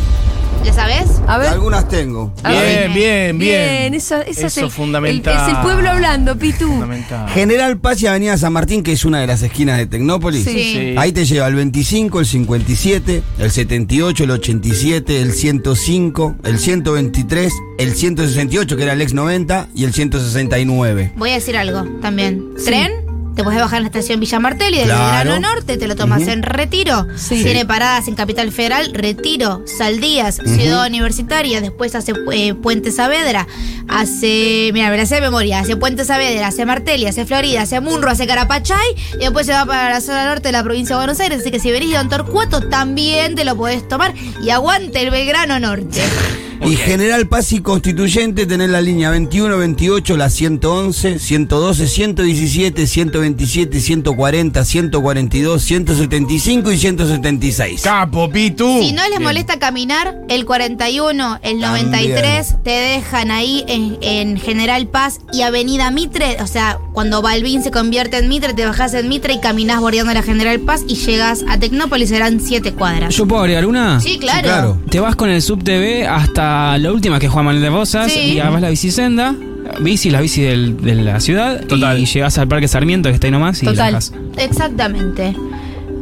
[0.63, 1.03] ¿Ya sabes?
[1.27, 1.49] A ver.
[1.49, 2.33] algunas tengo.
[2.43, 2.89] A ver.
[2.91, 3.93] Bien, bien, bien.
[3.93, 5.33] es Eso el, fundamental.
[5.35, 6.67] el- es el pueblo hablando, Pitu.
[6.67, 7.29] Fundamental.
[7.29, 10.43] General Paz y Avenida San Martín, que es una de las esquinas de Tecnópolis.
[10.45, 10.51] Sí.
[10.53, 10.95] Sí.
[10.97, 17.53] Ahí te lleva el 25, el 57, el 78, el 87, el 105, el 123,
[17.79, 21.11] el 168, que era el ex 90, y el 169.
[21.17, 22.53] Voy a decir algo también.
[22.63, 23.02] ¿Tren?
[23.35, 25.29] Te puedes bajar en la estación Villa Martelli del Claro.
[25.31, 27.07] Belgrano Norte, te lo tomas en Retiro.
[27.15, 27.43] Sí.
[27.43, 33.47] Tiene paradas en Capital Federal, Retiro, Saldías, Ciudad Universitaria, después hace eh, Puente Saavedra,
[33.87, 37.79] hace, mira, me la sé de memoria, hace Puente Saavedra, hace Martelli, hace Florida, hace
[37.79, 40.99] Munro, hace Carapachay y después se va para la zona norte de la provincia de
[40.99, 44.49] Buenos Aires, así que si venís de Don Torcuato también te lo podés tomar y
[44.51, 46.01] aguante el Belgrano Norte.
[46.65, 53.79] Y General Paz y Constituyente tenés la línea 21, 28, la 111, 112, 117, 127,
[53.81, 57.81] 140, 142, 175 y 176.
[57.81, 58.79] Capo, Pitu.
[58.81, 59.23] Si no les Bien.
[59.23, 65.91] molesta caminar, el 41, el 93 te dejan ahí en, en General Paz y Avenida
[65.91, 66.37] Mitre.
[66.41, 70.13] O sea, cuando Balvin se convierte en Mitre, te bajás en Mitre y caminás bordeando
[70.13, 73.15] la General Paz y llegas a Tecnópolis, serán 7 cuadras.
[73.15, 73.99] ¿Yo puedo agregar una?
[73.99, 74.41] Sí, claro.
[74.43, 74.77] claro.
[74.89, 78.33] Te vas con el SubTV hasta la última que es Juan Manuel de Rosas Sí.
[78.33, 79.35] y además la bicisenda,
[79.79, 81.99] bici, la bici del- de la ciudad Total.
[81.99, 83.97] y llegas al Parque Sarmiento que está ahí nomás y Total.
[84.37, 85.35] Exactamente.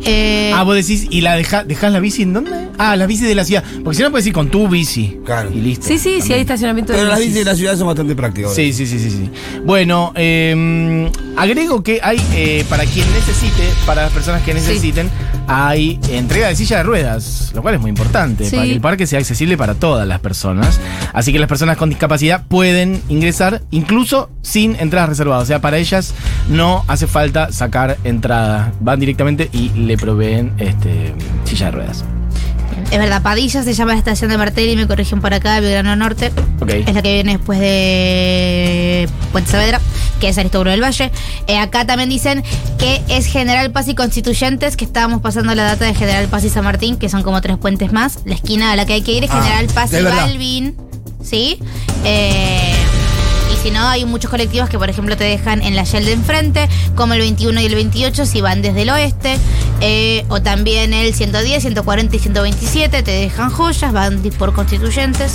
[0.06, 2.52] Eh, Ah, vos decís, ¿y la deja, dejás la bici en dónde?
[2.78, 3.64] Ah, la bici de la ciudad.
[3.84, 5.18] Porque si no puedes ir con tu bici.
[5.26, 5.50] Claro.
[5.54, 5.88] Y listo.
[5.88, 7.34] Sí, sí, sí hay estacionamiento Pero de las bicis.
[7.34, 8.54] bicis de la ciudad son bastante prácticas.
[8.54, 9.30] Sí, sí, sí, sí, sí.
[9.66, 15.10] Bueno, eh, agrego que hay, eh, para quien necesite, para las personas que necesiten,
[15.48, 18.52] hay entrega de silla de ruedas, lo cual es muy importante, Sí.
[18.56, 20.80] para que el parque sea accesible para todas las personas.
[21.14, 25.44] Así que las personas con discapacidad pueden ingresar incluso sin entradas reservadas.
[25.44, 26.14] O sea, para ellas
[26.50, 28.72] no hace falta sacar entrada.
[28.80, 31.14] Van directamente y le proveen este,
[31.46, 32.06] silla de ruedas.
[32.90, 36.32] es verdad, Padilla se llama la estación de Martelli, me corrigen por acá, Belgrano Norte.
[36.62, 36.70] Ok.
[36.88, 39.80] Es la que viene después de Puente Saavedra,
[40.22, 41.12] que es Aristóbulo del Valle.
[41.48, 42.42] Eh, acá también dicen
[42.78, 46.50] que es General Paz y Constituyentes, que estábamos pasando la data de General Paz y
[46.50, 48.20] San Martín, que son como tres puentes más.
[48.24, 50.02] La esquina a la que hay que ir es Ah, General Paz y.
[50.04, 50.78] Balvin.
[51.24, 51.60] ¿Sí?
[52.06, 52.74] Eh,
[53.62, 56.68] si no, hay muchos colectivos que, por ejemplo, te dejan en la Shell de enfrente,
[56.96, 59.38] como el 21 y el 28, si van desde el oeste.
[59.82, 65.34] eh, o también el 110, 140 y 127, te dejan joyas, van por constituyentes.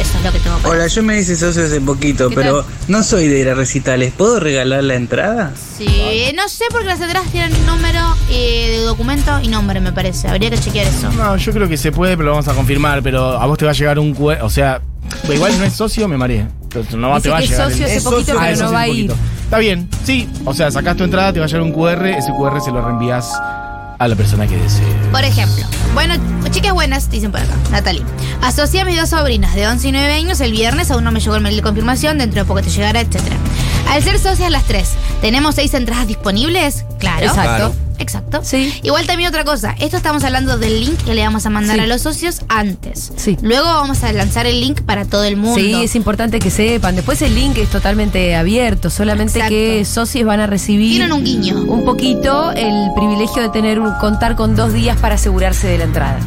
[0.00, 2.62] Eso es lo que tengo para Hola, yo me hice socio hace poquito, ¿Qué pero
[2.64, 2.72] tal?
[2.88, 4.12] no soy de ir a recitales.
[4.16, 5.52] ¿Puedo regalar la entrada?
[5.76, 8.00] Sí, no sé porque las entradas tienen número
[8.30, 10.28] eh, de documento y nombre, me parece.
[10.28, 11.10] Habría que chequear eso.
[11.12, 13.02] No, yo creo que se puede, pero lo vamos a confirmar.
[13.02, 14.38] Pero a vos te va a llegar un QR.
[14.42, 14.80] O sea,
[15.32, 16.46] igual no es socio, me mareé.
[16.96, 17.70] No Dice te va a llegar.
[17.70, 19.12] socio el- hace poquito, socio, pero no va a ir.
[19.44, 20.28] Está bien, sí.
[20.44, 22.10] O sea, sacás tu entrada, te va a llegar un QR.
[22.16, 23.30] Ese QR se lo reenvías
[23.98, 24.82] a la persona que desee.
[25.10, 26.14] Por ejemplo, bueno,
[26.50, 28.02] chicas buenas, dicen por acá, Natalie.
[28.42, 31.20] Asocié a mis dos sobrinas de 11 y 9 años el viernes, aún no me
[31.20, 33.36] llegó el mail de confirmación, dentro de poco te llegará, etcétera.
[33.90, 36.84] Al ser socias las tres, ¿tenemos seis entradas disponibles?
[36.98, 37.26] Claro.
[37.26, 37.42] Exacto.
[37.42, 37.74] Claro.
[38.02, 38.40] Exacto.
[38.42, 38.72] Sí.
[38.82, 41.82] Igual también otra cosa, esto estamos hablando del link que le vamos a mandar Sí.
[41.82, 43.12] a los socios antes.
[43.16, 43.36] Sí.
[43.42, 45.58] Luego vamos a lanzar el link para todo el mundo.
[45.60, 46.96] Sí, es importante que sepan.
[46.96, 49.50] Después el link es totalmente abierto, solamente Exacto.
[49.54, 51.56] que socios van a recibir Tienen un guiño.
[51.62, 55.84] un poquito el privilegio de tener un, contar con dos días para asegurarse de la
[55.84, 56.18] entrada.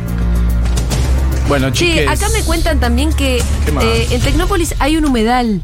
[1.47, 2.07] Bueno, Che, chiques.
[2.07, 3.83] acá me cuentan también que ¿Qué más?
[3.83, 5.61] eh, en Tecnópolis hay un humedal.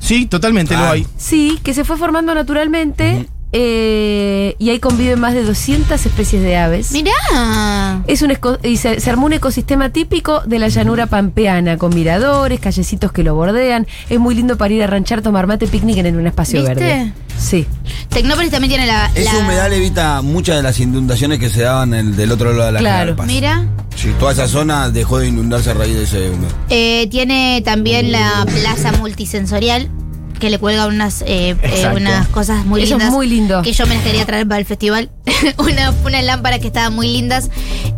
[0.00, 0.90] Sí, totalmente lo Ah.
[0.92, 1.06] hay.
[1.16, 6.56] Sí, que se fue formando naturalmente eh, y ahí conviven más de 200 especies de
[6.56, 6.92] aves.
[6.92, 8.02] Mirá.
[8.06, 11.94] Es un esco- y se, se armó un ecosistema típico de la llanura pampeana, con
[11.94, 13.86] miradores, callecitos que lo bordean.
[14.08, 16.74] Es muy lindo para ir a ranchar, tomar mate, picnic en un espacio ¿Viste?
[16.74, 17.12] verde.
[17.38, 17.66] Sí.
[18.08, 19.10] Tecnópolis también tiene la.
[19.14, 22.66] Ese la- humedal evita muchas de las inundaciones que se daban en- del otro lado
[22.66, 23.16] de la Claro.
[23.26, 23.66] Mira.
[23.96, 26.54] Sí, toda esa zona dejó de inundarse a raíz de ese humedal.
[26.70, 29.90] Eh, tiene también la plaza multisensorial
[30.38, 33.12] que le cuelga unas, eh, eh, unas cosas muy Eso es lindas.
[33.12, 33.62] muy lindo.
[33.62, 35.10] Que yo me las quería traer para el festival.
[35.58, 37.50] una, unas lámparas que estaban muy lindas.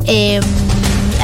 [0.07, 0.41] Eh,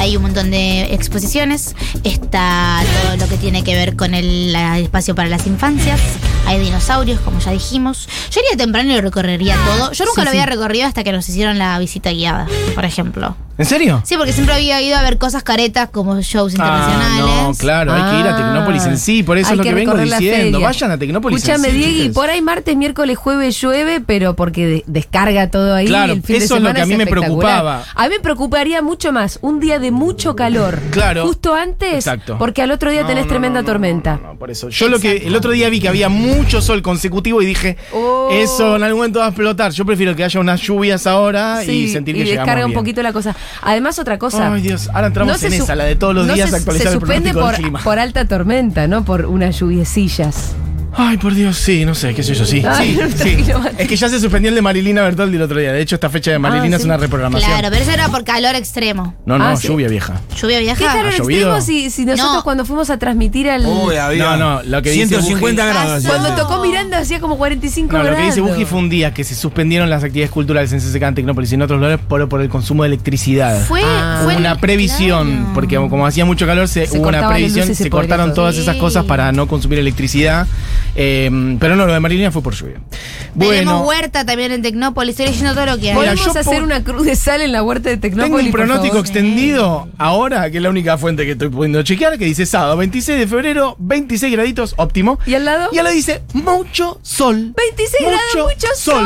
[0.01, 1.75] hay un montón de exposiciones.
[2.03, 5.99] Está todo lo que tiene que ver con el espacio para las infancias.
[6.47, 8.07] Hay dinosaurios, como ya dijimos.
[8.31, 9.91] Yo iría temprano y lo recorrería todo.
[9.91, 10.49] Yo nunca Sí, lo había sí.
[10.49, 13.35] recorrido hasta que nos hicieron la visita guiada, por ejemplo.
[13.57, 14.01] ¿En serio?
[14.05, 17.25] Sí, porque siempre había ido a ver cosas caretas como shows internacionales.
[17.27, 18.37] Ah, no, claro, hay que ir a Ah.
[18.37, 20.61] Tecnópolis en sí, por eso es lo que, vengo recorrer la diciendo.
[20.61, 21.77] Vayan a Tecnópolis Escúchame, en sí.
[21.79, 22.13] Diego, y chiques.
[22.15, 25.85] por ahí martes, miércoles, jueves llueve, pero porque de- descarga todo ahí.
[25.85, 27.83] Claro, y el fin de eso es lo que a mí me preocupaba.
[27.93, 30.79] A mí me preocuparía mucho más un día de mucho calor.
[30.91, 31.25] Claro.
[31.27, 32.37] Justo antes, Exacto.
[32.37, 34.19] porque al otro día No, tenés no, tremenda no, no, tormenta.
[34.21, 34.69] no, no, por eso.
[34.69, 38.29] Yo lo que el otro día vi que había mucho sol consecutivo y dije, Oh.
[38.31, 39.71] eso en algún momento va a explotar.
[39.71, 42.79] Yo prefiero que haya unas lluvias ahora Sí, y sentir que llegamos descarga un bien.
[42.79, 43.35] poquito la cosa.
[43.61, 44.53] Además, otra cosa.
[44.53, 46.93] Ay, Dios, ahora entramos en esa, la de todos los no días se, actualizar se
[46.93, 47.79] el suspende pronóstico por, del clima.
[47.83, 50.53] por alta tormenta, no por unas lluviecillas.
[50.93, 52.63] Ay, por Dios, sí, no sé, qué sé yo, sí.
[52.67, 53.69] Ay, sí, no, sí.
[53.77, 55.71] Es que ya se suspendió el de Marilina Bertoldi el otro día.
[55.71, 56.87] De hecho, esta fecha de Marilina Ah, es sí.
[56.87, 57.49] una reprogramación.
[57.49, 59.15] Claro, pero eso era por calor extremo.
[59.25, 59.67] No, no, Ah, sí.
[59.69, 60.19] lluvia vieja.
[60.39, 60.85] Lluvia ¿Qué vieja.
[60.85, 61.55] calor ¿Ha llovido?
[61.57, 62.43] extremo si, si nosotros No.
[62.43, 63.65] cuando fuimos a transmitir al.
[63.65, 66.05] Uy, había No, no, lo que dice 150 Buji- grados.
[66.05, 68.11] Cuando tocó Miranda hacía como 45 No, grados.
[68.11, 71.03] lo que dice Buji fue un día que se suspendieron las actividades culturales en CCK
[71.07, 73.65] en Tecnópolis y en otros lugares por, por el consumo de electricidad.
[73.65, 74.21] Fue, Ah.
[74.23, 75.51] fue una previsión, claro.
[75.53, 79.05] porque como hacía mucho calor, se, Se hubo una previsión, se cortaron todas esas cosas
[79.05, 80.47] para no consumir electricidad.
[80.95, 82.81] Eh, pero no, lo de Marilina fue por lluvia.
[82.81, 85.11] Tenemos Bueno, huerta también en Tecnópolis.
[85.11, 85.97] Estoy leyendo todo lo que hay.
[85.97, 88.45] Mira, ¿Podemos yo hacer por- una cruz de sal en la huerta de tengo Tecnópolis?
[88.47, 89.05] un por pronóstico favor?
[89.05, 93.17] extendido ahora, que es la única fuente que estoy pudiendo chequear, que dice sábado 26
[93.19, 95.17] de febrero, 26 graditos, óptimo.
[95.25, 95.69] ¿Y al lado?
[95.71, 97.53] Y ahora dice mucho sol.
[97.55, 99.05] 26 grados, mucho sol.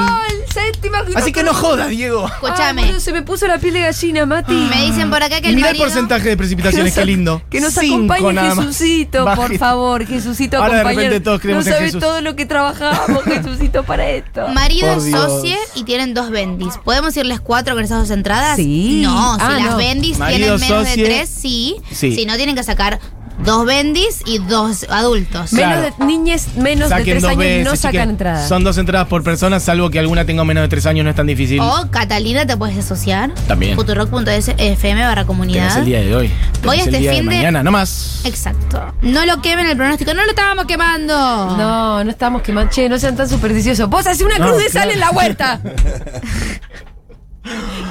[0.52, 2.26] Séptima, Así que no jodas, Diego.
[2.26, 2.82] Escúchame.
[2.82, 4.54] Ay, boludo, se me puso la piel de gallina, Mati.
[4.54, 5.86] Me dicen por acá que Y el mirá el marido...
[5.86, 7.42] porcentaje de precipitaciones, Que nos- qué lindo.
[7.50, 8.66] Que nos Cinco acompañe nada más.
[8.66, 11.04] Jesucito, por favor, Jesucito Ahora de acompañe.
[11.04, 12.02] repente todos creemos no en sabe Jesús.
[12.02, 14.48] todo lo que trabajamos, Jesucito, para esto.
[14.50, 16.78] Marido socie y tienen dos bendis.
[16.84, 18.56] ¿Podemos irles cuatro con esas dos entradas?
[18.58, 19.02] Sí.
[19.04, 21.04] No, si Ah, las bendis Marido tienen menos socie.
[21.04, 21.76] de tres, sí.
[21.92, 22.16] Sí.
[22.16, 23.00] Si no, tienen que sacar
[23.40, 25.50] dos bendis y dos adultos.
[25.52, 25.82] Claro.
[25.82, 28.48] Menos de niñes menos de Saquen tres dos años veces, no sacan que entrada.
[28.48, 31.16] Son dos entradas por persona, salvo que alguna tenga menos de tres años, no es
[31.16, 31.60] tan difícil.
[31.60, 33.32] O Catalina te puedes asociar.
[33.48, 33.76] También.
[33.76, 35.62] Futurock.fm barra comunidad.
[35.64, 36.32] Tenés el día de hoy.
[36.64, 38.22] Voy Tenés este el día de fin de- mañana, no más.
[38.26, 38.94] Exacto.
[39.02, 40.14] No lo quemen el pronóstico.
[40.14, 41.14] No lo estábamos quemando.
[41.58, 42.72] No, no estamos quemando.
[42.72, 43.90] Che, no sean tan supersticiosos.
[43.90, 44.86] Vos haces una No, cruz de claro.
[44.88, 45.60] sal en la huerta.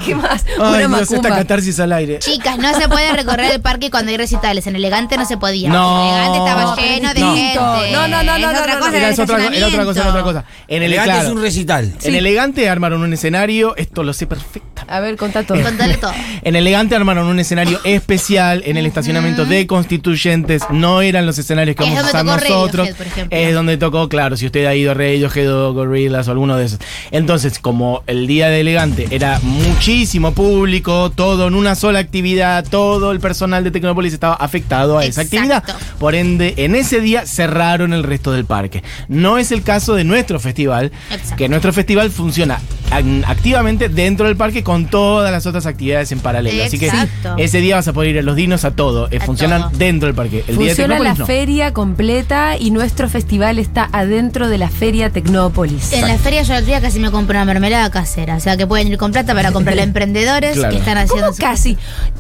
[0.05, 0.45] ¿Qué más?
[0.61, 2.19] Ay, una Dios, esta catarsis al aire.
[2.19, 4.67] Chicas, no se puede recorrer el parque cuando hay recitales.
[4.67, 5.69] En Elegante no se podía.
[5.69, 6.03] No.
[6.03, 7.75] En Elegante estaba lleno de distinto.
[7.77, 7.93] gente.
[7.93, 8.91] No, no, no, no, Es no, otra no, cosa.
[8.91, 8.97] no.
[8.97, 10.45] Era, el otra, era otra cosa, era otra cosa.
[10.69, 11.93] En el Elegante claro, es un recital.
[12.03, 14.93] En Elegante armaron un escenario, esto lo sé perfectamente.
[14.93, 15.63] A ver, contá todo.
[15.63, 16.13] Contale todo.
[16.43, 20.63] En Elegante armaron un escenario especial en el estacionamiento de constituyentes.
[20.71, 22.73] No eran los escenarios que Es vamos a usar tocó nosotros.
[22.89, 23.39] Radiohead, por ejemplo.
[23.39, 26.67] Es donde tocó, claro, si usted ha ido a Radiohead o Gorillaz o alguno de
[26.67, 26.81] esos.
[27.13, 29.94] Entonces, como el día de Elegante era muchísimo
[30.35, 35.21] público, todo en una sola actividad, todo el personal de Tecnópolis estaba afectado a esa
[35.23, 35.63] actividad.
[35.99, 38.83] Por ende, en ese día cerraron el resto del parque.
[39.09, 41.37] No es el caso de nuestro festival, Exacto.
[41.37, 42.59] que nuestro festival funciona
[42.91, 46.65] ac- activamente dentro del parque con todas las otras actividades en paralelo.
[46.65, 46.91] Así que
[47.39, 49.09] ese día vas a poder ir a los dinos a todo.
[49.11, 49.79] Eh, A funcionan todo.
[49.79, 50.45] dentro del parque.
[50.49, 51.27] El día de Funciona la no.
[51.27, 55.93] feria completa y nuestro festival está adentro de la feria Tecnópolis.
[55.93, 58.37] En la feria yo el día casi me compré una mermelada casera.
[58.37, 60.73] O sea que pueden ir con plata para comprarla a emprendedores Claro.
[60.73, 61.29] que están haciendo.
[61.29, 61.77] ¿Cómo casi?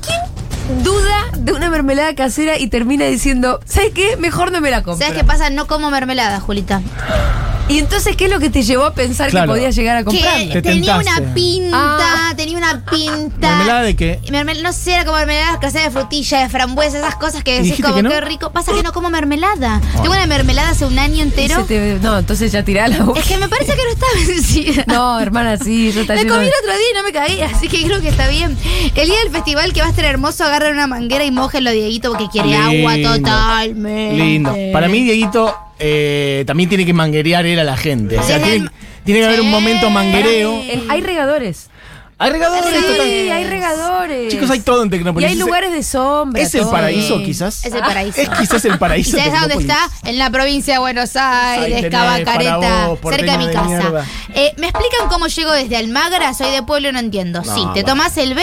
[0.07, 4.17] ¿Quién duda de una mermelada casera y termina diciendo, ¿sabes qué?
[4.17, 5.05] Mejor no me la compro.
[5.07, 5.51] ¿Sabes qué pasa?
[5.51, 6.81] No como mermelada, Julita.
[7.67, 9.53] Y entonces, ¿qué es lo que te llevó a pensar Claro.
[9.53, 10.53] que podías llegar a comprarla?
[10.53, 11.23] Que Te tenía tentaste.
[11.23, 11.77] una pinta,
[12.31, 12.33] Ah.
[12.37, 13.49] tenía una pinta.
[13.49, 14.21] ¿Mermelada de qué?
[14.31, 17.83] Mermel- no sé, era como mermelada casera de frutilla, de frambuesa, esas cosas que decís
[17.83, 18.11] como que no?
[18.11, 18.51] qué rico.
[18.53, 19.81] Pasa que no como mermelada.
[20.03, 21.65] Tengo una mermelada hace un año entero.
[21.65, 24.85] te- no, entonces ya tirá la Es que me parece que no está vencida.
[24.87, 27.41] No, hermana, sí, yo está Me comí de- el otro día y no me caí,
[27.41, 28.57] así que creo que está bien.
[28.95, 32.11] El día del festival que va a estar hermoso, agarren una manguera y mojenlo, Dieguito,
[32.11, 34.17] porque quiere agua totalmente.
[34.23, 34.55] Lindo.
[34.73, 38.19] Para mí, Dieguito, eh, también tiene que manguerear él a la gente.
[38.19, 38.69] O sea, tiene,
[39.05, 40.61] tiene que haber un momento manguereo.
[40.89, 41.69] Hay regadores.
[42.17, 42.65] Hay regadores.
[42.79, 43.07] Sí, total.
[43.09, 44.33] Sí, hay regadores.
[44.33, 45.27] Chicos, hay todo en Y Tecnópolis.
[45.29, 46.41] hay Ese- lugares de sombra.
[46.43, 47.65] ¿Es el paraíso, quizás?
[47.65, 48.21] Es el paraíso.
[48.21, 49.17] Es quizás el ¿Y paraíso.
[49.19, 49.79] sabes de dónde está?
[50.05, 54.07] En la provincia de Buenos Aires, Cabacareta, cerca de mi casa.
[54.33, 56.33] Eh, ¿Me explican cómo llego desde Almagra?
[56.35, 57.43] Soy de pueblo, no entiendo.
[57.45, 57.89] No, sí, te va.
[57.89, 58.43] tomás el B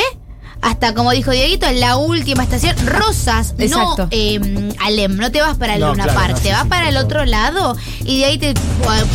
[0.61, 4.03] hasta, como dijo Dieguito, en la última estación, Rosas, Exacto.
[4.03, 6.49] no eh, Alem, no te vas para el No, Luna claro, Park, no, te sí,
[6.51, 8.53] vas sí, para el otro lado y de ahí te,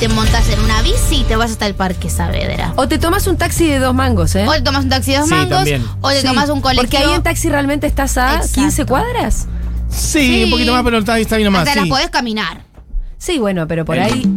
[0.01, 2.73] te montas en una bici y te vas hasta el Parque Saavedra.
[2.77, 4.47] O te tomas un taxi de dos mangos, ¿eh?
[4.49, 5.85] O te tomas un taxi de dos Sí, mangos, también.
[6.01, 6.91] o te Sí, tomas un colectivo.
[6.91, 8.55] Porque ahí en taxi realmente estás a Exacto.
[8.55, 9.47] 15 cuadras.
[9.89, 10.45] Sí, Sí.
[10.45, 11.69] un poquito más, pero está, está bien nomás.
[11.69, 11.79] Sí.
[11.79, 12.63] las podés caminar.
[13.19, 14.35] Sí, bueno, pero por El- ahí.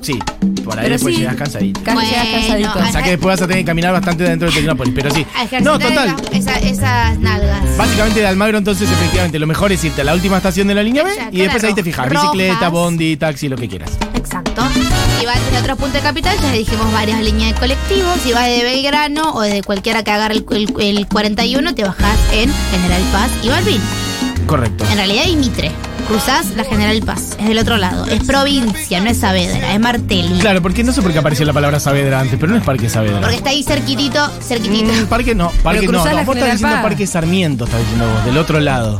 [0.00, 0.18] sí,
[0.66, 1.20] por ahí Pero después sí.
[1.22, 1.80] llegas cansadito.
[1.80, 2.78] Llegas Bueno, cansadito.
[2.78, 5.24] O sea que después vas a tener que caminar bastante dentro de Tecnópolis, pero sí.
[5.62, 6.14] No, total.
[6.32, 7.76] esa- esa- esas nalgas.
[7.78, 10.82] Básicamente de Almagro, entonces, efectivamente, lo mejor es irte a la última estación de la
[10.82, 12.08] línea B Exacto, y después ahí te fijas.
[12.08, 12.22] rojas.
[12.32, 13.90] Bicicleta, bondi, taxi, lo que quieras.
[14.14, 14.62] Exacto.
[15.22, 18.18] Y vas desde otros puntos de capital, ya dijimos varias líneas de colectivos.
[18.22, 22.18] Si vas de Belgrano o de cualquiera que agarre el, el- el 41, te bajás
[22.32, 23.80] en General Paz y Balvin.
[24.46, 24.84] Correcto.
[24.90, 25.70] En realidad hay Mitre.
[26.08, 28.06] Cruzás la General Paz, es del otro lado.
[28.06, 30.38] Es provincia, no es Saavedra, es Martelli.
[30.38, 32.88] Claro, porque no sé por qué apareció la palabra Saavedra antes, pero no es Parque
[32.88, 33.20] Saavedra.
[33.20, 34.92] Porque está ahí cerquitito, cerquitito.
[34.92, 36.18] Mm, parque no, parque no, cruzás no.
[36.18, 36.82] la Vos estás General diciendo Paz.
[36.84, 38.98] Parque Sarmiento, estás diciendo vos, del otro lado.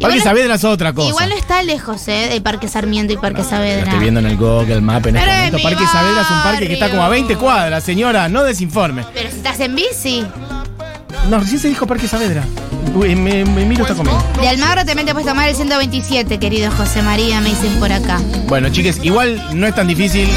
[0.00, 1.08] Parque no- Saavedra es otra cosa.
[1.08, 2.28] Igual no está lejos, ¿eh?
[2.32, 3.84] De Parque Sarmiento y Parque Lo Saavedra.
[3.84, 5.56] estoy viendo en el Google Map en este Pero es momento.
[5.58, 7.46] mi Parque Saavedra es un parque que está como a 20 barrio.
[7.46, 9.04] cuadras, señora, no desinforme.
[9.14, 10.26] Pero si estás en bici.
[11.28, 12.44] No, recién se dijo Parque Saavedra.
[12.94, 14.22] Uy, me, me miro está conmigo.
[14.40, 18.20] De Almagro también te puedes tomar el 127, querido José María, me dicen por acá.
[18.46, 20.28] Bueno, chiques, igual no es tan difícil.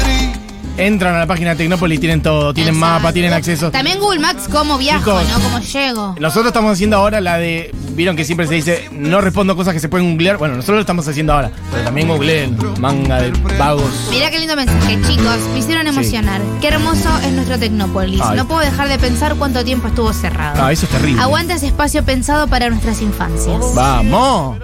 [0.78, 2.94] Entran a la página de Tecnópolis, tienen todo, tienen Exacto.
[2.94, 3.70] mapa, tienen acceso.
[3.72, 5.28] También Google Maps, cómo viajo, Chicos.
[5.28, 5.40] ¿no?
[5.42, 6.14] Cómo llego.
[6.20, 7.74] Nosotros estamos haciendo ahora la de.
[7.94, 10.36] Vieron que siempre se dice, no respondo cosas que se pueden googlear.
[10.38, 11.50] Bueno, nosotros lo estamos haciendo ahora.
[11.72, 13.90] Pero también googleen, manga de vagos.
[14.10, 15.36] Mirá qué lindo mensaje, chicos.
[15.52, 16.40] Me hicieron emocionar.
[16.60, 18.20] Qué hermoso es nuestro Tecnópolis.
[18.22, 18.36] Ay.
[18.36, 20.62] No puedo dejar de pensar cuánto tiempo estuvo cerrado.
[20.62, 21.20] Ah, eso es terrible.
[21.20, 23.74] Aguanta ese espacio pensado para nuestras infancias.
[23.74, 24.58] Vamos.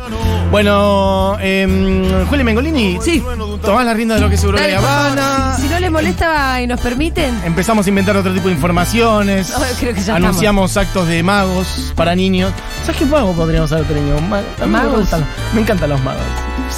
[0.53, 2.99] Bueno, eh, Juli Mengolini.
[3.03, 3.21] Sí.
[3.65, 4.61] Tomás la rienda de lo que es favor.
[4.61, 5.57] Habana.
[5.59, 7.35] Si no les molesta y nos permiten.
[7.45, 9.51] Empezamos a inventar otro tipo de informaciones.
[9.51, 12.53] No, creo que ya Anunciamos actos de magos para niños.
[12.83, 14.21] ¿Sabes qué mago podríamos haber tenido?
[14.21, 15.09] Me, ¿Magos?
[15.55, 16.23] me encantan los magos.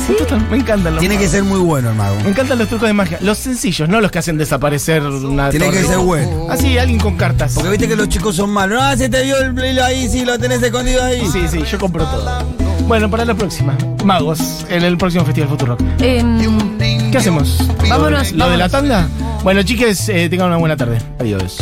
[0.06, 0.14] ¿Sí?
[0.50, 2.16] Me, encantan los Tiene que ser muy bueno el mago.
[2.22, 3.18] Me encantan los trucos de magia.
[3.20, 6.46] Los sencillos, no los que hacen desaparecer una Tiene que ser bueno.
[6.50, 7.54] Ah, sí, alguien con cartas.
[7.54, 8.80] Porque viste que los chicos son malos.
[8.80, 11.26] No, se te vio el ahí, sí, lo tenés escondido ahí.
[11.30, 12.65] Sí, sí, yo compro todo.
[12.86, 13.76] Bueno, para la próxima.
[14.04, 15.76] Magos, en el próximo Festival Futuro.
[15.98, 17.58] Em, ¿Qué hacemos?
[17.88, 19.08] Vámonos, ¿Lo de la tanda?
[19.42, 20.98] Bueno, chiques, eh, tengan una buena tarde.
[21.18, 21.58] Adiós.